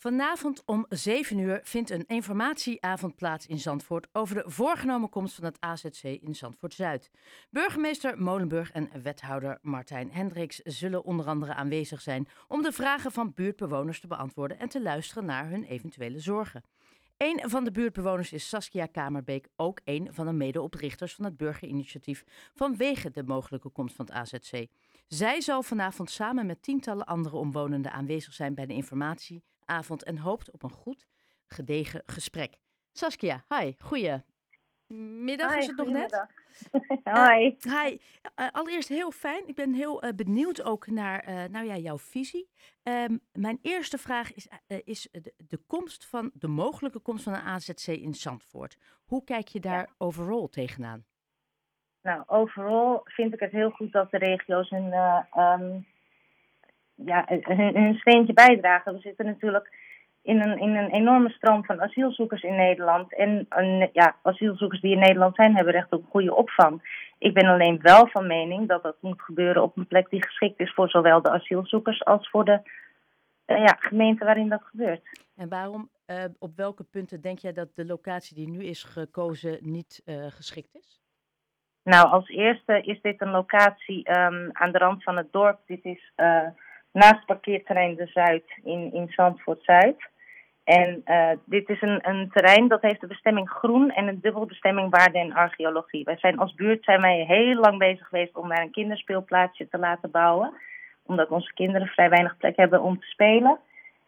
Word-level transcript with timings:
Vanavond 0.00 0.62
om 0.64 0.86
7 0.88 1.38
uur 1.38 1.60
vindt 1.62 1.90
een 1.90 2.06
informatieavond 2.06 3.16
plaats 3.16 3.46
in 3.46 3.58
Zandvoort 3.58 4.08
over 4.12 4.34
de 4.34 4.42
voorgenomen 4.46 5.08
komst 5.08 5.34
van 5.34 5.44
het 5.44 5.60
AZC 5.60 6.02
in 6.02 6.34
Zandvoort 6.34 6.74
Zuid. 6.74 7.10
Burgemeester 7.50 8.22
Molenburg 8.22 8.72
en 8.72 8.90
wethouder 9.02 9.58
Martijn 9.62 10.12
Hendricks 10.12 10.56
zullen 10.56 11.04
onder 11.04 11.26
andere 11.26 11.54
aanwezig 11.54 12.00
zijn 12.00 12.28
om 12.48 12.62
de 12.62 12.72
vragen 12.72 13.12
van 13.12 13.32
buurtbewoners 13.34 14.00
te 14.00 14.06
beantwoorden 14.06 14.58
en 14.58 14.68
te 14.68 14.82
luisteren 14.82 15.24
naar 15.24 15.48
hun 15.48 15.64
eventuele 15.64 16.18
zorgen. 16.18 16.64
Een 17.16 17.50
van 17.50 17.64
de 17.64 17.70
buurtbewoners 17.70 18.32
is 18.32 18.48
Saskia 18.48 18.86
Kamerbeek, 18.86 19.48
ook 19.56 19.80
een 19.84 20.08
van 20.10 20.26
de 20.26 20.32
medeoprichters 20.32 21.14
van 21.14 21.24
het 21.24 21.36
burgerinitiatief 21.36 22.24
vanwege 22.54 23.10
de 23.10 23.22
mogelijke 23.22 23.70
komst 23.70 23.96
van 23.96 24.06
het 24.06 24.14
AZC. 24.14 24.66
Zij 25.06 25.40
zal 25.40 25.62
vanavond 25.62 26.10
samen 26.10 26.46
met 26.46 26.62
tientallen 26.62 27.06
andere 27.06 27.36
omwonenden 27.36 27.92
aanwezig 27.92 28.32
zijn 28.32 28.54
bij 28.54 28.66
de 28.66 28.74
informatieavond 29.70 30.04
en 30.04 30.18
hoopt 30.18 30.50
op 30.50 30.62
een 30.62 30.70
goed, 30.70 31.06
gedegen 31.46 32.02
gesprek. 32.06 32.58
Saskia, 32.92 33.44
hi, 33.48 33.72
goeie 33.78 34.22
middag 35.24 35.56
is 35.56 35.66
het 35.66 35.76
nog 35.76 35.88
net. 35.88 36.26
Hoi. 37.04 37.56
Uh, 37.60 37.82
hi. 37.82 37.98
Uh, 38.36 38.48
allereerst 38.52 38.88
heel 38.88 39.10
fijn. 39.10 39.48
Ik 39.48 39.54
ben 39.54 39.72
heel 39.72 40.04
uh, 40.04 40.10
benieuwd 40.16 40.62
ook 40.62 40.86
naar 40.86 41.48
nou 41.50 41.66
ja, 41.66 41.76
jouw 41.76 41.98
visie. 41.98 42.48
Um, 42.82 43.20
mijn 43.32 43.58
eerste 43.62 43.98
vraag 43.98 44.34
is, 44.34 44.48
is 44.84 45.08
de, 45.12 45.34
de, 45.36 45.58
komst 45.66 46.06
van, 46.06 46.30
de 46.34 46.48
mogelijke 46.48 46.98
komst 46.98 47.24
van 47.24 47.34
een 47.34 47.40
AZC 47.40 47.86
in 47.86 48.14
Zandvoort. 48.14 48.76
Hoe 49.04 49.24
kijk 49.24 49.48
je 49.48 49.60
daar 49.60 49.86
ja. 49.86 49.94
overal 49.98 50.48
tegenaan? 50.48 51.04
Nou, 52.02 52.22
overal 52.26 53.00
vind 53.04 53.34
ik 53.34 53.40
het 53.40 53.52
heel 53.52 53.70
goed 53.70 53.92
dat 53.92 54.10
de 54.10 54.18
regio's 54.18 54.70
hun, 54.70 54.92
um, 55.36 55.86
ja, 57.04 57.24
hun, 57.28 57.76
hun 57.76 57.94
steentje 57.94 58.32
bijdragen. 58.32 58.92
We 58.92 59.00
zitten 59.00 59.26
natuurlijk 59.26 59.70
in 60.22 60.40
een, 60.40 60.58
in 60.58 60.76
een 60.76 60.90
enorme 60.90 61.30
stroom 61.30 61.64
van 61.64 61.80
asielzoekers 61.80 62.42
in 62.42 62.56
Nederland. 62.56 63.14
En, 63.14 63.46
en 63.48 63.90
ja, 63.92 64.16
asielzoekers 64.22 64.80
die 64.80 64.92
in 64.92 64.98
Nederland 64.98 65.34
zijn, 65.34 65.56
hebben 65.56 65.72
recht 65.72 65.92
op 65.92 66.04
goede 66.10 66.34
opvang. 66.34 67.08
Ik 67.18 67.34
ben 67.34 67.46
alleen 67.46 67.78
wel 67.82 68.06
van 68.06 68.26
mening 68.26 68.68
dat 68.68 68.82
dat 68.82 68.96
moet 69.00 69.22
gebeuren 69.22 69.62
op 69.62 69.76
een 69.76 69.86
plek 69.86 70.10
die 70.10 70.24
geschikt 70.24 70.60
is 70.60 70.74
voor 70.74 70.88
zowel 70.88 71.22
de 71.22 71.30
asielzoekers 71.30 72.04
als 72.04 72.30
voor 72.30 72.44
de 72.44 72.60
uh, 73.46 73.58
ja, 73.58 73.76
gemeente 73.78 74.24
waarin 74.24 74.48
dat 74.48 74.62
gebeurt. 74.62 75.24
En 75.36 75.48
waarom, 75.48 75.90
uh, 76.06 76.24
op 76.38 76.56
welke 76.56 76.84
punten 76.84 77.20
denk 77.20 77.38
jij 77.38 77.52
dat 77.52 77.68
de 77.74 77.86
locatie 77.86 78.36
die 78.36 78.48
nu 78.48 78.64
is 78.64 78.82
gekozen 78.82 79.58
niet 79.60 80.02
uh, 80.06 80.26
geschikt 80.26 80.74
is? 80.74 81.00
Nou, 81.82 82.08
als 82.08 82.28
eerste 82.28 82.80
is 82.80 83.00
dit 83.00 83.20
een 83.20 83.30
locatie 83.30 84.10
um, 84.10 84.50
aan 84.52 84.72
de 84.72 84.78
rand 84.78 85.02
van 85.02 85.16
het 85.16 85.32
dorp. 85.32 85.58
Dit 85.66 85.84
is 85.84 86.12
naast 86.92 87.26
parkeerterrein 87.26 87.94
De 87.94 88.06
Zuid 88.06 88.44
in, 88.64 88.92
in 88.92 89.08
Zandvoort 89.08 89.64
Zuid. 89.64 90.08
En 90.64 91.02
uh, 91.04 91.30
dit 91.44 91.68
is 91.68 91.82
een, 91.82 92.08
een 92.08 92.30
terrein 92.32 92.68
dat 92.68 92.82
heeft 92.82 93.00
de 93.00 93.06
bestemming 93.06 93.50
groen 93.50 93.90
en 93.90 94.08
een 94.08 94.20
dubbele 94.20 94.46
bestemming 94.46 94.90
waarde 94.90 95.18
en 95.18 95.32
archeologie. 95.32 96.04
Wij 96.04 96.16
zijn 96.16 96.38
als 96.38 96.54
buurt 96.54 96.84
zijn 96.84 97.00
wij 97.00 97.24
heel 97.28 97.54
lang 97.54 97.78
bezig 97.78 98.06
geweest 98.06 98.36
om 98.36 98.48
daar 98.48 98.62
een 98.62 98.70
kinderspeelplaatsje 98.70 99.68
te 99.68 99.78
laten 99.78 100.10
bouwen. 100.10 100.52
Omdat 101.06 101.28
onze 101.28 101.52
kinderen 101.54 101.86
vrij 101.86 102.08
weinig 102.08 102.36
plek 102.36 102.56
hebben 102.56 102.82
om 102.82 103.00
te 103.00 103.06
spelen. 103.06 103.58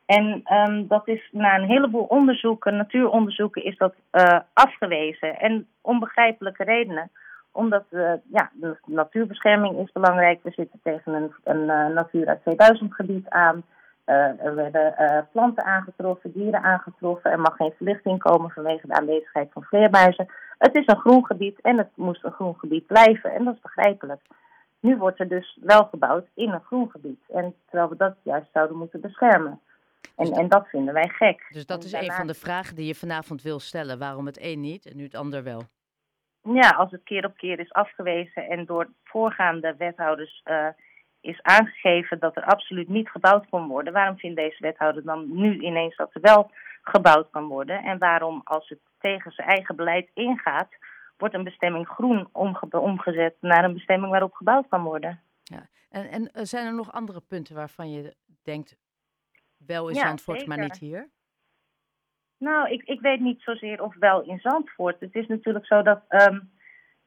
En 0.06 0.42
um, 0.52 0.86
dat 0.88 1.08
is 1.08 1.28
na 1.32 1.58
een 1.58 1.68
heleboel 1.68 2.04
onderzoeken, 2.04 2.76
natuuronderzoeken, 2.76 3.64
is 3.64 3.76
dat 3.76 3.94
uh, 4.12 4.38
afgewezen. 4.52 5.38
En 5.38 5.66
onbegrijpelijke 5.80 6.64
redenen 6.64 7.10
omdat 7.52 7.84
uh, 7.90 8.12
ja, 8.30 8.50
de 8.52 8.76
natuurbescherming 8.86 9.78
is 9.78 9.92
belangrijk. 9.92 10.42
We 10.42 10.50
zitten 10.50 10.80
tegen 10.82 11.14
een, 11.14 11.32
een 11.44 11.62
uh, 11.62 11.94
Natura 11.94 12.38
2000 12.42 12.94
gebied 12.94 13.28
aan. 13.28 13.62
Uh, 14.06 14.44
er 14.44 14.54
werden 14.54 14.94
planten 15.32 15.64
aangetroffen, 15.64 16.32
dieren 16.32 16.62
aangetroffen. 16.62 17.30
Er 17.30 17.40
mag 17.40 17.56
geen 17.56 17.72
verlichting 17.76 18.18
komen 18.18 18.50
vanwege 18.50 18.86
de 18.86 18.94
aanwezigheid 18.94 19.48
van 19.52 19.62
vleermuizen. 19.62 20.26
Het 20.58 20.76
is 20.76 20.86
een 20.86 21.00
groen 21.00 21.26
gebied 21.26 21.60
en 21.60 21.78
het 21.78 21.90
moest 21.94 22.24
een 22.24 22.32
groen 22.32 22.58
gebied 22.58 22.86
blijven. 22.86 23.32
En 23.32 23.44
dat 23.44 23.54
is 23.54 23.60
begrijpelijk. 23.60 24.20
Nu 24.80 24.96
wordt 24.96 25.20
er 25.20 25.28
dus 25.28 25.58
wel 25.60 25.84
gebouwd 25.84 26.26
in 26.34 26.50
een 26.50 26.64
groen 26.64 26.90
gebied. 26.90 27.20
En 27.28 27.54
terwijl 27.66 27.88
we 27.88 27.96
dat 27.96 28.14
juist 28.22 28.48
zouden 28.52 28.76
moeten 28.76 29.00
beschermen. 29.00 29.60
En, 30.16 30.32
en 30.32 30.48
dat 30.48 30.66
vinden 30.68 30.94
wij 30.94 31.08
gek. 31.08 31.46
Dus 31.48 31.66
dat 31.66 31.78
en 31.78 31.84
is 31.84 31.90
daarna... 31.90 32.08
een 32.08 32.14
van 32.14 32.26
de 32.26 32.34
vragen 32.34 32.76
die 32.76 32.86
je 32.86 32.94
vanavond 32.94 33.42
wil 33.42 33.60
stellen. 33.60 33.98
Waarom 33.98 34.26
het 34.26 34.38
een 34.40 34.60
niet 34.60 34.86
en 34.86 34.96
nu 34.96 35.02
het 35.02 35.14
ander 35.14 35.42
wel? 35.42 35.62
Ja, 36.42 36.68
als 36.68 36.90
het 36.90 37.02
keer 37.02 37.24
op 37.24 37.36
keer 37.36 37.58
is 37.58 37.72
afgewezen 37.72 38.48
en 38.48 38.64
door 38.64 38.88
voorgaande 39.04 39.74
wethouders 39.78 40.42
uh, 40.44 40.66
is 41.20 41.42
aangegeven 41.42 42.18
dat 42.18 42.36
er 42.36 42.44
absoluut 42.44 42.88
niet 42.88 43.08
gebouwd 43.08 43.48
kon 43.48 43.68
worden, 43.68 43.92
waarom 43.92 44.18
vindt 44.18 44.36
deze 44.36 44.62
wethouder 44.62 45.04
dan 45.04 45.36
nu 45.36 45.58
ineens 45.60 45.96
dat 45.96 46.14
er 46.14 46.20
wel 46.20 46.50
gebouwd 46.82 47.30
kan 47.30 47.46
worden? 47.46 47.82
En 47.82 47.98
waarom, 47.98 48.40
als 48.44 48.68
het 48.68 48.78
tegen 48.98 49.32
zijn 49.32 49.48
eigen 49.48 49.76
beleid 49.76 50.10
ingaat, 50.14 50.68
wordt 51.16 51.34
een 51.34 51.44
bestemming 51.44 51.88
groen 51.88 52.28
omge 52.32 52.80
omgezet 52.80 53.36
naar 53.40 53.64
een 53.64 53.74
bestemming 53.74 54.10
waarop 54.10 54.32
gebouwd 54.34 54.68
kan 54.68 54.82
worden? 54.82 55.20
Ja. 55.42 55.68
En, 55.90 56.10
en 56.10 56.22
uh, 56.22 56.42
zijn 56.42 56.66
er 56.66 56.74
nog 56.74 56.92
andere 56.92 57.20
punten 57.20 57.54
waarvan 57.54 57.90
je 57.90 58.14
denkt, 58.42 58.76
wel 59.66 59.88
in 59.88 59.94
Zandvoort, 59.94 60.40
ja, 60.40 60.46
maar 60.46 60.58
niet 60.58 60.78
hier? 60.78 61.10
Nou, 62.42 62.70
ik, 62.70 62.82
ik 62.84 63.00
weet 63.00 63.20
niet 63.20 63.42
zozeer 63.42 63.82
of 63.82 63.94
wel 63.98 64.22
in 64.22 64.38
Zandvoort. 64.38 65.00
Het 65.00 65.14
is 65.14 65.26
natuurlijk 65.26 65.66
zo 65.66 65.82
dat 65.82 66.00
um, 66.08 66.50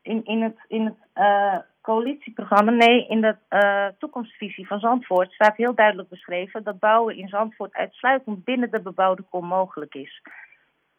in, 0.02 0.26
in 0.26 0.42
het, 0.42 0.58
in 0.68 0.86
het 0.86 0.98
uh, 1.16 1.58
coalitieprogramma, 1.82 2.72
nee, 2.72 3.08
in 3.08 3.22
de 3.22 3.36
uh, 3.50 3.88
toekomstvisie 4.00 4.68
van 4.68 4.80
Zandvoort 4.80 5.32
staat 5.32 5.58
heel 5.58 5.76
duidelijk 5.76 6.10
beschreven 6.10 6.64
dat 6.64 6.80
bouwen 6.80 7.16
in 7.16 7.28
Zandvoort 7.28 7.74
uitsluitend 7.74 8.44
binnen 8.44 8.72
de 8.72 8.80
bebouwde 8.80 9.24
kom 9.30 9.46
mogelijk 9.46 9.96
is. 9.96 10.22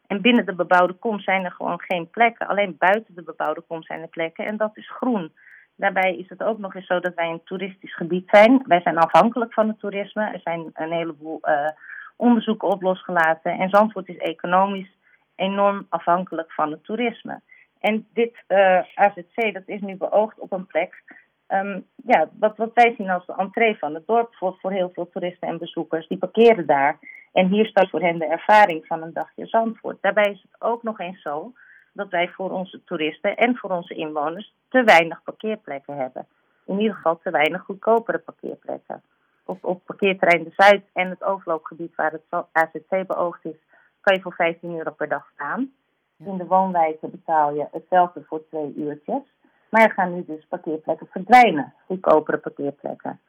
En 0.07 0.21
binnen 0.21 0.45
de 0.45 0.55
bebouwde 0.55 0.93
kom 0.93 1.19
zijn 1.19 1.45
er 1.45 1.51
gewoon 1.51 1.81
geen 1.81 2.09
plekken. 2.09 2.47
Alleen 2.47 2.75
buiten 2.77 3.15
de 3.15 3.23
bebouwde 3.23 3.61
kom 3.61 3.83
zijn 3.83 4.01
er 4.01 4.07
plekken 4.07 4.45
en 4.45 4.57
dat 4.57 4.77
is 4.77 4.89
groen. 4.89 5.31
Daarbij 5.75 6.15
is 6.17 6.29
het 6.29 6.43
ook 6.43 6.57
nog 6.57 6.75
eens 6.75 6.87
zo 6.87 6.99
dat 6.99 7.13
wij 7.15 7.29
een 7.29 7.43
toeristisch 7.43 7.95
gebied 7.95 8.29
zijn. 8.29 8.63
Wij 8.67 8.81
zijn 8.81 8.97
afhankelijk 8.97 9.53
van 9.53 9.67
het 9.67 9.79
toerisme. 9.79 10.23
Er 10.23 10.39
zijn 10.39 10.69
een 10.73 10.91
heleboel 10.91 11.39
uh, 11.43 11.69
onderzoeken 12.17 12.67
op 12.67 12.81
losgelaten. 12.81 13.51
En 13.51 13.69
Zandvoort 13.69 14.07
is 14.07 14.17
economisch 14.17 14.97
enorm 15.35 15.85
afhankelijk 15.89 16.51
van 16.51 16.71
het 16.71 16.83
toerisme. 16.83 17.41
En 17.79 18.07
dit 18.13 18.43
uh, 18.47 18.81
AZC, 18.95 19.53
dat 19.53 19.63
is 19.65 19.81
nu 19.81 19.95
beoogd 19.95 20.39
op 20.39 20.51
een 20.51 20.65
plek, 20.65 21.03
um, 21.47 21.85
ja, 21.95 22.29
wat, 22.39 22.57
wat 22.57 22.71
wij 22.73 22.93
zien 22.97 23.09
als 23.09 23.25
de 23.25 23.33
entree 23.37 23.77
van 23.77 23.93
het 23.93 24.07
dorp 24.07 24.35
voor, 24.35 24.57
voor 24.61 24.71
heel 24.71 24.91
veel 24.93 25.09
toeristen 25.09 25.47
en 25.47 25.57
bezoekers. 25.57 26.07
Die 26.07 26.17
parkeren 26.17 26.65
daar. 26.65 26.99
En 27.33 27.47
hier 27.47 27.65
staat 27.65 27.89
voor 27.89 28.01
hen 28.01 28.19
de 28.19 28.25
ervaring 28.25 28.85
van 28.85 29.01
een 29.01 29.13
dagje 29.13 29.45
Zandvoort. 29.45 29.97
Daarbij 30.01 30.31
is 30.31 30.41
het 30.41 30.61
ook 30.61 30.83
nog 30.83 30.99
eens 30.99 31.21
zo 31.21 31.53
dat 31.93 32.09
wij 32.09 32.27
voor 32.27 32.51
onze 32.51 32.83
toeristen 32.83 33.35
en 33.35 33.57
voor 33.57 33.69
onze 33.69 33.93
inwoners 33.93 34.53
te 34.69 34.83
weinig 34.83 35.23
parkeerplekken 35.23 35.97
hebben. 35.97 36.27
In 36.65 36.79
ieder 36.79 36.95
geval 36.95 37.19
te 37.23 37.31
weinig 37.31 37.61
goedkopere 37.61 38.19
parkeerplekken 38.19 39.03
op, 39.47 39.65
op 39.65 39.85
parkeerterrein 39.85 40.43
de 40.43 40.53
Zuid 40.55 40.83
en 40.93 41.09
het 41.09 41.23
overloopgebied 41.23 41.95
waar 41.95 42.11
het 42.11 42.45
AZC 42.51 43.07
beoogd 43.07 43.45
is, 43.45 43.55
kan 44.01 44.15
je 44.15 44.21
voor 44.21 44.33
15 44.33 44.77
euro 44.77 44.91
per 44.91 45.07
dag 45.07 45.29
staan. 45.33 45.71
In 46.17 46.37
de 46.37 46.45
woonwijken 46.45 47.11
betaal 47.11 47.53
je 47.53 47.67
hetzelfde 47.71 48.23
voor 48.27 48.47
twee 48.49 48.73
uurtjes. 48.75 49.21
Maar 49.69 49.81
er 49.81 49.91
gaan 49.91 50.13
nu 50.13 50.25
dus 50.25 50.45
parkeerplekken 50.47 51.07
verdwijnen, 51.07 51.73
goedkopere 51.85 52.37
parkeerplekken. 52.37 53.19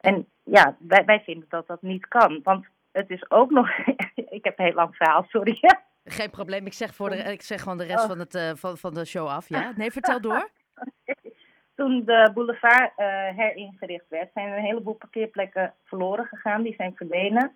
En 0.00 0.26
ja, 0.42 0.76
wij, 0.78 1.04
wij 1.04 1.20
vinden 1.20 1.46
dat 1.48 1.66
dat 1.66 1.82
niet 1.82 2.08
kan. 2.08 2.40
Want 2.42 2.66
het 2.92 3.10
is 3.10 3.30
ook 3.30 3.50
nog. 3.50 3.68
ik 4.38 4.44
heb 4.44 4.58
een 4.58 4.64
heel 4.64 4.74
lang 4.74 4.96
verhaal, 4.96 5.24
sorry. 5.28 5.58
Geen 6.04 6.30
probleem, 6.30 6.66
ik 6.66 6.72
zeg, 6.72 6.94
voor 6.94 7.10
de, 7.10 7.16
ik 7.16 7.42
zeg 7.42 7.62
gewoon 7.62 7.78
de 7.78 7.84
rest 7.84 8.02
oh. 8.02 8.08
van, 8.08 8.18
het, 8.18 8.34
uh, 8.34 8.50
van, 8.54 8.76
van 8.76 8.94
de 8.94 9.04
show 9.04 9.26
af. 9.26 9.48
Ja? 9.48 9.72
Nee, 9.76 9.90
vertel 9.90 10.20
door. 10.20 10.48
Toen 11.76 12.04
de 12.04 12.30
boulevard 12.34 12.90
uh, 12.98 13.06
heringericht 13.36 14.08
werd, 14.08 14.30
zijn 14.34 14.48
er 14.48 14.56
een 14.56 14.64
heleboel 14.64 14.94
parkeerplekken 14.94 15.72
verloren 15.84 16.26
gegaan. 16.26 16.62
Die 16.62 16.74
zijn 16.74 16.96
verdwenen. 16.96 17.52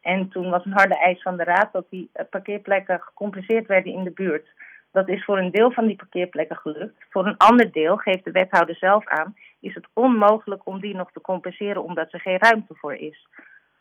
En 0.00 0.28
toen 0.28 0.50
was 0.50 0.64
een 0.64 0.72
harde 0.72 0.98
eis 0.98 1.22
van 1.22 1.36
de 1.36 1.44
raad 1.44 1.72
dat 1.72 1.86
die 1.90 2.10
uh, 2.14 2.24
parkeerplekken 2.30 3.00
gecompenseerd 3.00 3.66
werden 3.66 3.92
in 3.92 4.04
de 4.04 4.10
buurt. 4.10 4.48
Dat 4.92 5.08
is 5.08 5.24
voor 5.24 5.38
een 5.38 5.50
deel 5.50 5.70
van 5.70 5.86
die 5.86 5.96
parkeerplekken 5.96 6.56
gelukt. 6.56 7.04
Voor 7.10 7.26
een 7.26 7.36
ander 7.36 7.72
deel, 7.72 7.96
geeft 7.96 8.24
de 8.24 8.30
wethouder 8.30 8.76
zelf 8.76 9.06
aan, 9.06 9.36
is 9.60 9.74
het 9.74 9.86
onmogelijk 9.92 10.66
om 10.66 10.80
die 10.80 10.94
nog 10.94 11.12
te 11.12 11.20
compenseren 11.20 11.82
omdat 11.82 12.12
er 12.12 12.20
geen 12.20 12.38
ruimte 12.38 12.74
voor 12.74 12.94
is. 12.94 13.26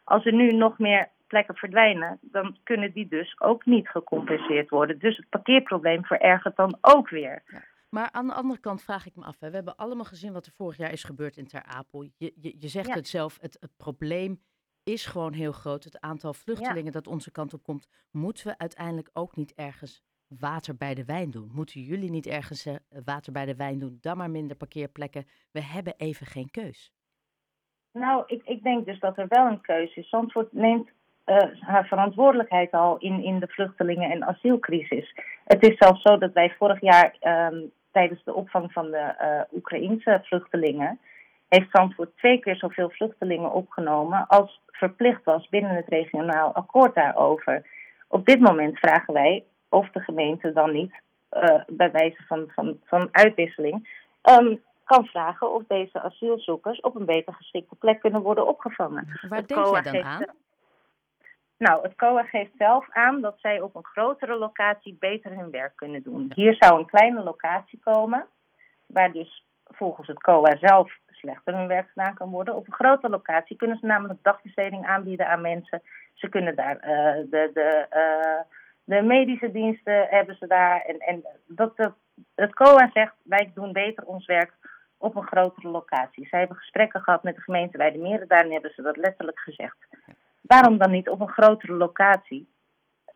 Als 0.03 0.25
er 0.25 0.33
nu 0.33 0.47
nog 0.47 0.77
meer 0.77 1.07
plekken 1.27 1.55
verdwijnen, 1.55 2.17
dan 2.21 2.57
kunnen 2.63 2.91
die 2.91 3.07
dus 3.07 3.35
ook 3.39 3.65
niet 3.65 3.89
gecompenseerd 3.89 4.69
worden. 4.69 4.99
Dus 4.99 5.17
het 5.17 5.29
parkeerprobleem 5.29 6.05
verergert 6.05 6.55
dan 6.55 6.77
ook 6.81 7.09
weer. 7.09 7.41
Maar 7.89 8.11
aan 8.11 8.27
de 8.27 8.33
andere 8.33 8.59
kant 8.59 8.81
vraag 8.81 9.05
ik 9.05 9.15
me 9.15 9.23
af. 9.23 9.39
Hè. 9.39 9.49
We 9.49 9.55
hebben 9.55 9.75
allemaal 9.75 10.05
gezien 10.05 10.33
wat 10.33 10.45
er 10.45 10.51
vorig 10.51 10.77
jaar 10.77 10.91
is 10.91 11.03
gebeurd 11.03 11.37
in 11.37 11.47
Ter 11.47 11.63
Apel. 11.63 12.01
Je, 12.01 12.33
je, 12.35 12.55
je 12.57 12.67
zegt 12.67 12.87
ja. 12.87 12.93
het 12.93 13.07
zelf, 13.07 13.37
het, 13.41 13.57
het, 13.59 13.77
probleem 13.77 14.41
is 14.83 15.05
gewoon 15.05 15.33
heel 15.33 15.51
groot. 15.51 15.83
Het 15.83 15.99
aantal 15.99 16.33
vluchtelingen 16.33 16.85
ja. 16.85 16.91
dat 16.91 17.07
onze 17.07 17.31
kant 17.31 17.53
op 17.53 17.63
komt, 17.63 17.87
moeten 18.11 18.47
we 18.47 18.57
uiteindelijk 18.57 19.09
ook 19.13 19.35
niet 19.35 19.53
ergens 19.53 20.03
water 20.27 20.77
bij 20.77 20.93
de 20.93 21.05
wijn 21.05 21.31
doen? 21.31 21.51
Moeten 21.53 21.81
jullie 21.81 22.09
niet 22.09 22.27
ergens 22.27 22.65
uh, 22.65 22.75
water 23.05 23.31
bij 23.31 23.45
de 23.45 23.55
wijn 23.55 23.79
doen? 23.79 23.97
Dan 24.01 24.17
maar 24.17 24.31
minder 24.31 24.57
parkeerplekken. 24.57 25.25
We 25.51 25.61
hebben 25.63 25.93
even 25.97 26.25
geen 26.25 26.51
keus. 26.51 26.93
Nou, 27.91 28.23
ik, 28.27 28.43
ik 28.45 28.63
denk 28.63 28.85
dus 28.85 28.99
dat 28.99 29.17
er 29.17 29.25
wel 29.27 29.45
een 29.45 29.61
keuze 29.61 29.99
is. 29.99 30.09
Zandvoort 30.09 30.53
neemt 30.53 30.89
haar 31.59 31.85
verantwoordelijkheid 31.87 32.71
al 32.71 32.97
in, 32.97 33.23
in 33.23 33.39
de 33.39 33.47
vluchtelingen- 33.47 34.11
en 34.11 34.23
asielcrisis. 34.23 35.15
Het 35.45 35.63
is 35.63 35.77
zelfs 35.77 36.01
zo 36.01 36.17
dat 36.17 36.33
wij 36.33 36.55
vorig 36.57 36.81
jaar 36.81 37.15
ehm, 37.19 37.61
tijdens 37.91 38.23
de 38.23 38.33
opvang 38.33 38.71
van 38.71 38.91
de 38.91 39.15
uh, 39.21 39.57
Oekraïnse 39.57 40.21
vluchtelingen 40.23 40.99
heeft 41.49 41.69
Zandvoort 41.71 42.17
twee 42.17 42.39
keer 42.39 42.55
zoveel 42.55 42.89
vluchtelingen 42.89 43.51
opgenomen 43.51 44.27
als 44.27 44.61
verplicht 44.67 45.23
was 45.23 45.49
binnen 45.49 45.75
het 45.75 45.87
regionaal 45.87 46.53
akkoord 46.53 46.95
daarover. 46.95 47.65
Op 48.07 48.25
dit 48.25 48.39
moment 48.39 48.79
vragen 48.79 49.13
wij 49.13 49.43
of 49.69 49.89
de 49.89 49.99
gemeente 49.99 50.53
dan 50.53 50.71
niet, 50.71 50.93
uh, 51.31 51.61
bij 51.67 51.91
wijze 51.91 52.23
van, 52.27 52.51
van, 52.55 52.79
van 52.85 53.07
uitwisseling, 53.11 53.89
um, 54.23 54.61
kan 54.83 55.05
vragen 55.05 55.53
of 55.53 55.63
deze 55.67 56.01
asielzoekers 56.01 56.79
op 56.79 56.95
een 56.95 57.05
beter 57.05 57.33
geschikte 57.33 57.75
plek 57.75 57.99
kunnen 57.99 58.21
worden 58.21 58.47
opgevangen. 58.47 59.19
Waar 59.29 59.45
denk 59.45 59.65
je 59.65 59.91
dan 59.91 60.03
aan? 60.03 60.25
Nou, 61.59 61.83
het 61.83 61.95
COA 61.95 62.23
geeft 62.23 62.51
zelf 62.57 62.87
aan 62.89 63.21
dat 63.21 63.35
zij 63.39 63.61
op 63.61 63.75
een 63.75 63.85
grotere 63.85 64.35
locatie 64.35 64.97
beter 64.99 65.31
hun 65.31 65.51
werk 65.51 65.75
kunnen 65.75 66.03
doen. 66.03 66.31
Hier 66.35 66.55
zou 66.59 66.79
een 66.79 66.85
kleine 66.85 67.23
locatie 67.23 67.79
komen, 67.83 68.25
waar 68.85 69.11
dus 69.11 69.45
volgens 69.65 70.07
het 70.07 70.21
COA 70.21 70.57
zelf 70.57 70.91
slechter 71.07 71.55
hun 71.55 71.67
werk 71.67 71.89
gedaan 71.89 72.13
kan 72.13 72.29
worden. 72.29 72.55
Op 72.55 72.67
een 72.67 72.73
grote 72.73 73.09
locatie 73.09 73.55
kunnen 73.55 73.77
ze 73.77 73.85
namelijk 73.85 74.23
dagbesteding 74.23 74.85
aanbieden 74.85 75.27
aan 75.27 75.41
mensen. 75.41 75.81
Ze 76.13 76.29
kunnen 76.29 76.55
daar 76.55 76.75
uh, 76.75 77.29
de, 77.29 77.51
de, 77.53 77.85
uh, 77.93 78.55
de 78.83 79.01
medische 79.01 79.51
diensten 79.51 80.07
hebben 80.09 80.35
ze 80.35 80.47
daar. 80.47 80.81
En, 80.81 80.97
en 80.99 81.25
dat, 81.47 81.91
het 82.35 82.53
COA 82.53 82.89
zegt, 82.93 83.13
wij 83.23 83.51
doen 83.53 83.71
beter 83.71 84.03
ons 84.05 84.25
werk 84.25 84.53
op 84.97 85.15
een 85.15 85.27
grotere 85.27 85.67
locatie. 85.67 86.27
Zij 86.27 86.39
hebben 86.39 86.57
gesprekken 86.57 87.01
gehad 87.01 87.23
met 87.23 87.35
de 87.35 87.41
gemeente 87.41 87.77
Weidemeren, 87.77 88.27
daarin 88.27 88.51
hebben 88.51 88.73
ze 88.73 88.81
dat 88.81 88.97
letterlijk 88.97 89.39
gezegd. 89.39 89.77
Waarom 90.49 90.77
dan 90.77 90.91
niet 90.91 91.09
op 91.09 91.19
een 91.19 91.29
grotere 91.29 91.73
locatie 91.73 92.49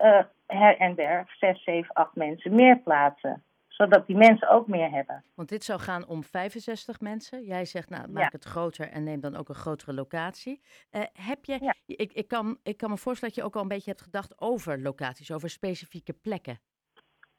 uh, 0.01 0.23
her 0.45 0.77
en 0.77 0.95
der 0.95 1.33
zes, 1.39 1.63
zeven, 1.63 1.93
acht 1.93 2.15
mensen 2.15 2.55
meer 2.55 2.79
plaatsen? 2.79 3.43
Zodat 3.67 4.07
die 4.07 4.15
mensen 4.15 4.49
ook 4.49 4.67
meer 4.67 4.91
hebben. 4.91 5.23
Want 5.35 5.49
dit 5.49 5.63
zou 5.63 5.79
gaan 5.79 6.07
om 6.07 6.23
65 6.23 6.99
mensen. 6.99 7.43
Jij 7.43 7.65
zegt, 7.65 7.89
nou, 7.89 8.11
maak 8.11 8.31
het 8.31 8.43
groter 8.43 8.89
en 8.89 9.03
neem 9.03 9.19
dan 9.19 9.35
ook 9.35 9.49
een 9.49 9.55
grotere 9.55 9.93
locatie. 9.93 10.61
Uh, 10.91 11.01
heb 11.13 11.45
je, 11.45 11.57
ja. 11.61 11.73
ik, 11.85 12.13
ik, 12.13 12.27
kan, 12.27 12.57
ik 12.63 12.77
kan 12.77 12.89
me 12.89 12.97
voorstellen 12.97 13.33
dat 13.33 13.43
je 13.43 13.49
ook 13.49 13.55
al 13.55 13.61
een 13.61 13.75
beetje 13.75 13.89
hebt 13.89 14.03
gedacht 14.03 14.41
over 14.41 14.81
locaties, 14.81 15.31
over 15.31 15.49
specifieke 15.49 16.13
plekken. 16.13 16.59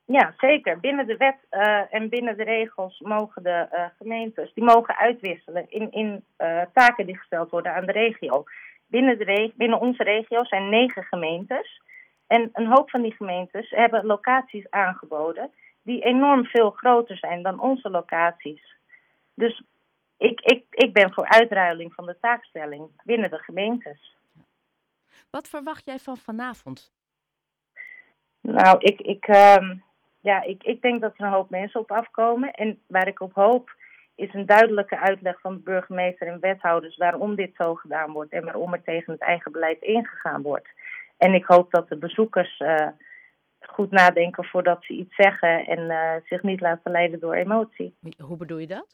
Ja, 0.07 0.35
zeker. 0.37 0.81
Binnen 0.81 1.07
de 1.07 1.17
wet 1.17 1.37
uh, 1.51 1.95
en 1.95 2.09
binnen 2.09 2.37
de 2.37 2.45
regels 2.45 3.01
mogen 3.01 3.43
de 3.43 3.69
uh, 3.73 3.85
gemeentes 3.99 4.55
die 4.55 4.65
mogen 4.65 4.97
uitwisselen 4.97 5.71
in, 5.71 5.91
in 5.91 6.25
uh, 6.39 6.63
taken 6.73 7.07
die 7.07 7.17
gesteld 7.17 7.51
worden 7.51 7.75
aan 7.75 7.87
de 7.87 7.93
regio. 7.93 8.45
Binnen, 8.87 9.19
de 9.19 9.25
reg 9.25 9.55
binnen 9.55 9.81
onze 9.81 10.03
regio 10.03 10.45
zijn 10.45 10.69
negen 10.69 11.03
gemeentes. 11.03 11.83
En 12.27 12.51
een 12.53 12.67
hoop 12.67 12.91
van 12.91 13.03
die 13.03 13.15
gemeentes 13.15 13.71
hebben 13.71 14.07
locaties 14.07 14.71
aangeboden 14.71 15.51
die 15.83 16.03
enorm 16.03 16.45
veel 16.45 16.71
groter 16.71 17.17
zijn 17.17 17.43
dan 17.43 17.61
onze 17.61 17.91
locaties. 17.91 18.77
Dus 19.35 19.63
ik, 20.17 20.41
ik, 20.41 20.65
ik 20.71 20.93
ben 20.93 21.13
voor 21.13 21.29
uitruiling 21.29 21.95
van 21.95 22.07
de 22.07 22.17
taakstelling 22.21 22.89
binnen 23.05 23.31
de 23.31 23.39
gemeentes. 23.39 24.17
Wat 25.31 25.49
verwacht 25.49 25.85
jij 25.85 25.99
van 25.99 26.17
vanavond? 26.17 26.93
Nou, 28.41 28.79
ik, 28.79 29.01
ik, 29.01 29.29
uh, 29.29 29.71
ja, 30.21 30.43
ik, 30.43 30.63
ik 30.63 30.83
denk 30.83 31.01
dat 31.01 31.15
er 31.17 31.25
een 31.25 31.33
hoop 31.33 31.51
mensen 31.51 31.81
op 31.81 31.91
afkomen. 31.91 32.53
En 32.53 32.83
waar 32.87 33.09
ik 33.09 33.21
op 33.21 33.33
hoop 33.33 33.77
is 34.15 34.35
een 34.35 34.47
duidelijke 34.47 34.99
uitleg 34.99 35.41
van 35.41 35.55
de 35.55 35.61
burgemeester 35.61 36.27
en 36.27 36.41
wethouders 36.41 36.97
waarom 36.97 37.35
dit 37.35 37.55
zo 37.57 37.75
gedaan 37.75 38.13
wordt 38.13 38.33
en 38.33 38.45
waarom 38.45 38.73
er 38.73 38.83
tegen 38.83 39.13
het 39.13 39.23
eigen 39.23 39.53
beleid 39.53 39.83
ingegaan 39.83 40.43
wordt. 40.43 40.69
En 41.17 41.35
ik 41.35 41.45
hoop 41.45 41.71
dat 41.71 41.89
de 41.89 41.97
bezoekers 41.97 42.61
uh, 42.61 42.89
goed 43.61 43.91
nadenken 43.91 44.45
voordat 44.45 44.85
ze 44.85 44.93
iets 44.93 45.15
zeggen 45.15 45.67
en 45.67 45.79
uh, 45.79 46.13
zich 46.25 46.43
niet 46.43 46.61
laten 46.61 46.91
leiden 46.91 47.21
door 47.21 47.35
emotie. 47.35 47.97
Hoe 48.19 48.37
bedoel 48.37 48.59
je 48.59 48.67
dat? 48.67 48.87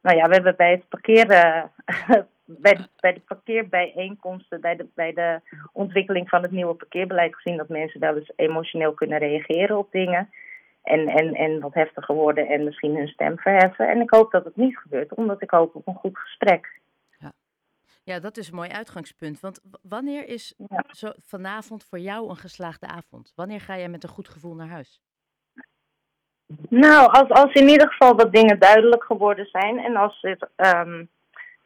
Nou 0.00 0.16
ja, 0.16 0.26
we 0.26 0.34
hebben 0.34 0.56
bij 0.56 0.70
het 0.70 0.88
parkeren, 0.88 1.70
bij, 2.44 2.74
de, 2.74 2.88
bij 3.00 3.12
de 3.12 3.20
parkeerbijeenkomsten, 3.20 4.60
bij 4.60 4.76
de, 4.76 4.86
bij 4.94 5.12
de 5.12 5.40
ontwikkeling 5.72 6.28
van 6.28 6.42
het 6.42 6.50
nieuwe 6.50 6.74
parkeerbeleid 6.74 7.34
gezien 7.34 7.56
dat 7.56 7.68
mensen 7.68 8.00
wel 8.00 8.16
eens 8.16 8.32
emotioneel 8.36 8.94
kunnen 8.94 9.18
reageren 9.18 9.78
op 9.78 9.92
dingen. 9.92 10.30
En, 10.82 11.08
en, 11.08 11.34
en 11.34 11.60
wat 11.60 11.74
heftiger 11.74 12.14
worden 12.14 12.48
en 12.48 12.64
misschien 12.64 12.96
hun 12.96 13.08
stem 13.08 13.38
verheffen. 13.38 13.88
En 13.88 14.00
ik 14.00 14.10
hoop 14.10 14.30
dat 14.30 14.44
het 14.44 14.56
niet 14.56 14.78
gebeurt, 14.78 15.14
omdat 15.14 15.42
ik 15.42 15.50
hoop 15.50 15.74
op 15.74 15.86
een 15.86 15.94
goed 15.94 16.18
gesprek. 16.18 16.80
Ja, 17.18 17.32
ja 18.04 18.20
dat 18.20 18.36
is 18.36 18.48
een 18.48 18.54
mooi 18.54 18.70
uitgangspunt. 18.70 19.40
Want 19.40 19.60
wanneer 19.82 20.28
is 20.28 20.54
ja. 20.68 20.84
zo 20.88 21.10
vanavond 21.16 21.84
voor 21.84 21.98
jou 21.98 22.28
een 22.28 22.36
geslaagde 22.36 22.86
avond? 22.86 23.32
Wanneer 23.36 23.60
ga 23.60 23.78
jij 23.78 23.88
met 23.88 24.02
een 24.02 24.08
goed 24.08 24.28
gevoel 24.28 24.54
naar 24.54 24.68
huis? 24.68 25.00
Nou, 26.68 27.12
als, 27.12 27.28
als 27.28 27.52
in 27.52 27.68
ieder 27.68 27.88
geval 27.88 28.14
wat 28.14 28.32
dingen 28.32 28.58
duidelijk 28.58 29.04
geworden 29.04 29.46
zijn 29.46 29.78
en 29.78 29.96
als 29.96 30.22
er 30.22 30.38
um, 30.56 31.08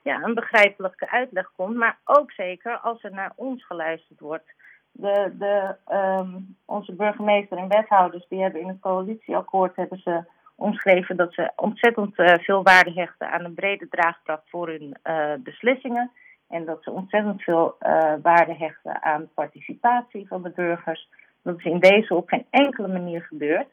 ja, 0.02 0.22
een 0.22 0.34
begrijpelijke 0.34 1.10
uitleg 1.10 1.52
komt, 1.56 1.76
maar 1.76 1.98
ook 2.04 2.32
zeker 2.32 2.78
als 2.78 3.02
er 3.02 3.12
naar 3.12 3.32
ons 3.36 3.66
geluisterd 3.66 4.20
wordt. 4.20 4.52
De, 4.92 5.34
de, 5.38 5.76
um, 5.94 6.56
onze 6.74 6.92
burgemeester 6.92 7.58
en 7.58 7.68
wethouders 7.68 8.26
die 8.28 8.42
hebben 8.42 8.60
in 8.60 8.68
het 8.68 8.80
coalitieakkoord 8.80 9.76
hebben 9.76 9.98
ze 9.98 10.24
omschreven 10.54 11.16
dat 11.16 11.34
ze 11.34 11.52
ontzettend 11.56 12.18
uh, 12.18 12.34
veel 12.38 12.62
waarde 12.62 12.92
hechten 12.92 13.30
aan 13.30 13.44
een 13.44 13.54
brede 13.54 13.88
draagkracht 13.88 14.48
voor 14.48 14.68
hun 14.68 14.96
uh, 15.04 15.34
beslissingen. 15.38 16.10
En 16.48 16.64
dat 16.64 16.82
ze 16.82 16.90
ontzettend 16.90 17.42
veel 17.42 17.76
uh, 17.80 18.14
waarde 18.22 18.54
hechten 18.54 19.02
aan 19.02 19.30
participatie 19.34 20.26
van 20.26 20.42
de 20.42 20.50
burgers. 20.50 21.08
Dat 21.42 21.58
is 21.58 21.64
in 21.64 21.80
deze 21.80 22.14
op 22.14 22.28
geen 22.28 22.46
enkele 22.50 22.88
manier 22.88 23.22
gebeurd. 23.22 23.68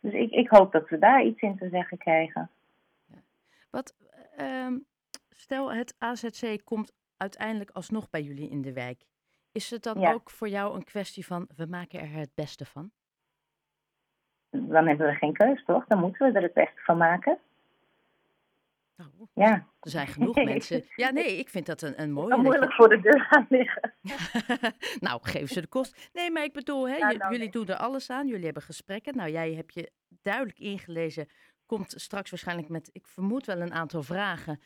Dus 0.00 0.12
ik, 0.12 0.30
ik 0.30 0.48
hoop 0.48 0.72
dat 0.72 0.88
we 0.88 0.98
daar 0.98 1.22
iets 1.22 1.40
in 1.40 1.56
te 1.58 1.68
zeggen 1.68 1.98
krijgen. 1.98 2.50
Wat, 3.70 3.94
um, 4.40 4.84
stel 5.30 5.72
het 5.72 5.94
AZC 5.98 6.64
komt 6.64 6.92
uiteindelijk 7.16 7.70
alsnog 7.70 8.10
bij 8.10 8.22
jullie 8.22 8.50
in 8.50 8.62
de 8.62 8.72
wijk. 8.72 9.00
Is 9.52 9.70
het 9.70 9.82
dan 9.82 10.00
ja. 10.00 10.12
ook 10.12 10.30
voor 10.30 10.48
jou 10.48 10.74
een 10.74 10.84
kwestie 10.84 11.26
van 11.26 11.48
we 11.56 11.66
maken 11.66 12.00
er 12.00 12.12
het 12.12 12.34
beste 12.34 12.64
van? 12.64 12.90
Dan 14.50 14.86
hebben 14.86 15.06
we 15.06 15.14
geen 15.14 15.32
keus, 15.32 15.64
toch? 15.64 15.86
Dan 15.86 16.00
moeten 16.00 16.32
we 16.32 16.38
er 16.38 16.42
het 16.42 16.54
beste 16.54 16.80
van 16.80 16.96
maken. 16.96 17.38
Oh, 18.98 19.28
ja. 19.34 19.66
Er 19.80 19.90
zijn 19.90 20.06
genoeg 20.06 20.34
mensen. 20.34 20.84
Ja, 20.96 21.10
nee, 21.10 21.38
ik 21.38 21.48
vind 21.48 21.66
dat 21.66 21.82
een, 21.82 22.02
een 22.02 22.12
mooie. 22.18 22.36
Moeilijk 22.36 22.72
voor 22.72 22.88
de 22.88 23.00
deur 23.00 23.20
gaan 23.20 23.46
liggen. 23.48 23.94
nou, 25.06 25.18
geef 25.22 25.48
ze 25.48 25.60
de 25.60 25.66
kost. 25.66 26.10
Nee, 26.12 26.30
maar 26.30 26.44
ik 26.44 26.52
bedoel, 26.52 26.88
hè, 26.88 26.98
nou, 26.98 27.32
jullie 27.32 27.50
doen 27.50 27.66
er 27.66 27.76
alles 27.76 28.10
aan. 28.10 28.26
Jullie 28.26 28.44
hebben 28.44 28.62
gesprekken. 28.62 29.16
Nou, 29.16 29.30
jij 29.30 29.52
hebt 29.52 29.74
je 29.74 29.90
duidelijk 30.08 30.58
ingelezen. 30.58 31.28
Komt 31.66 31.94
straks 31.96 32.30
waarschijnlijk 32.30 32.68
met, 32.68 32.90
ik 32.92 33.06
vermoed 33.06 33.46
wel 33.46 33.60
een 33.60 33.72
aantal 33.72 34.02
vragen. 34.02 34.60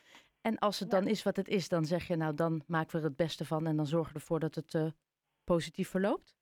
En 0.46 0.58
als 0.58 0.80
het 0.80 0.90
dan 0.90 1.06
is 1.06 1.22
wat 1.22 1.36
het 1.36 1.48
is, 1.48 1.68
dan 1.68 1.84
zeg 1.84 2.06
je, 2.06 2.16
nou, 2.16 2.34
dan 2.34 2.62
maken 2.66 2.90
we 2.90 2.98
er 2.98 3.04
het 3.04 3.16
beste 3.16 3.44
van. 3.44 3.66
En 3.66 3.76
dan 3.76 3.86
zorgen 3.86 4.12
we 4.12 4.18
ervoor 4.18 4.40
dat 4.40 4.54
het 4.54 4.74
uh, 4.74 4.86
positief 5.44 5.88
verloopt. 5.88 6.36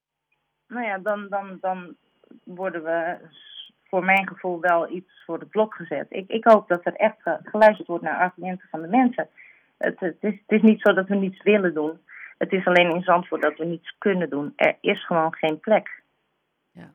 Nou 0.68 0.87
ja, 0.87 0.99
dan, 0.99 1.28
dan, 1.28 1.58
dan 1.61 1.96
worden 2.44 2.82
we 2.82 3.18
voor 3.84 4.04
mijn 4.04 4.28
gevoel 4.28 4.61
wel 4.61 4.90
iets 4.90 5.23
voor 5.25 5.38
het 5.38 5.49
blok 5.49 5.75
gezet. 5.75 6.06
Ik, 6.08 6.28
ik 6.28 6.44
hoop 6.44 6.68
dat 6.68 6.87
er 6.87 6.94
echt 6.94 7.16
geluisterd 7.42 7.88
wordt 7.88 8.04
naar 8.04 8.18
argumenten 8.18 8.68
van 8.70 8.82
de 8.82 8.88
mensen. 8.88 9.28
Het, 9.76 10.00
het, 10.00 10.16
is, 10.20 10.32
het 10.46 10.56
is 10.56 10.62
niet 10.62 10.80
zo 10.80 10.92
dat 10.92 11.08
we 11.08 11.14
niets 11.14 11.42
willen 11.42 11.75
doen. 11.75 11.99
Het 12.38 12.52
is 12.52 12.66
alleen 12.66 12.94
in 12.94 13.02
Zandvoort 13.02 13.42
dat 13.42 13.58
we 13.58 13.64
niets 13.64 13.94
kunnen 13.99 14.30
doen. 14.30 14.52
Er 14.56 14.76
is 14.80 15.06
gewoon 15.06 15.34
geen 15.34 15.61
plek. 15.61 16.02
Ja. 16.70 16.94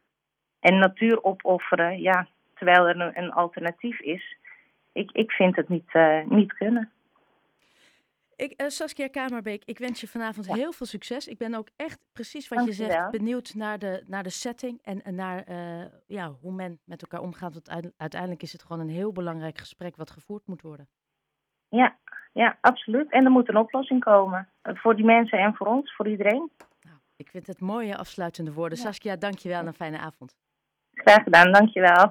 En 0.60 0.80
natuur 0.80 1.24
opofferen, 1.24 2.02
ja, 2.02 2.28
terwijl 2.56 2.88
er 2.88 3.00
een, 3.00 3.24
een 3.24 3.32
alternatief 3.32 4.00
is. 4.00 4.38
Ik, 4.92 5.12
ik 5.12 5.32
vind 5.32 5.56
het 5.56 5.70
niet, 5.70 5.94
uh, 5.94 6.26
niet 6.26 6.54
kunnen. 6.54 6.92
Ik, 8.40 8.62
uh, 8.62 8.68
Saskia 8.68 9.08
Kamerbeek, 9.08 9.64
ik 9.66 9.78
wens 9.78 10.02
je 10.02 10.08
vanavond 10.08 10.46
Ja. 10.46 10.54
heel 10.56 10.72
veel 10.72 10.86
succes. 10.86 11.28
Ik 11.28 11.38
ben 11.38 11.54
ook 11.56 11.68
echt 11.76 12.00
precies 12.14 12.48
wat 12.48 12.58
Dank 12.58 12.70
je 12.70 12.76
zegt 12.76 12.96
wel. 12.96 13.10
benieuwd 13.10 13.54
naar 13.54 13.80
de, 13.80 14.04
naar 14.08 14.24
de 14.24 14.30
setting 14.30 14.80
en, 14.84 15.02
en 15.04 15.16
naar 15.16 15.44
eh, 15.44 15.86
ja, 16.08 16.32
hoe 16.42 16.52
men 16.52 16.80
met 16.84 17.02
elkaar 17.02 17.22
omgaat. 17.22 17.54
Want 17.54 17.70
uite- 17.70 17.94
uiteindelijk 17.98 18.42
is 18.42 18.52
het 18.52 18.62
gewoon 18.64 18.80
een 18.80 18.90
heel 18.90 19.12
belangrijk 19.12 19.58
gesprek 19.58 19.96
wat 19.96 20.12
gevoerd 20.12 20.48
moet 20.48 20.62
worden. 20.62 20.90
Ja, 21.70 21.98
ja, 22.34 22.58
absoluut. 22.62 23.12
En 23.12 23.26
er 23.26 23.32
moet 23.32 23.50
een 23.50 23.58
oplossing 23.58 24.04
komen. 24.04 24.50
Uh, 24.64 24.76
Voor 24.76 24.96
die 24.96 25.06
mensen 25.06 25.40
en 25.40 25.56
voor 25.56 25.68
ons, 25.68 25.96
voor 25.96 26.08
iedereen. 26.08 26.52
Nou, 26.82 26.98
ik 27.16 27.30
vind 27.30 27.48
het 27.48 27.60
mooie 27.60 27.98
afsluitende 27.98 28.54
woorden. 28.54 28.78
Ja. 28.78 28.84
Saskia, 28.84 29.16
dank 29.16 29.38
je 29.38 29.50
wel 29.50 29.60
en 29.60 29.68
een 29.68 29.74
fijne 29.74 29.98
avond. 29.98 30.36
Graag 30.94 31.24
gedaan, 31.24 31.52
dankjewel. 31.52 32.08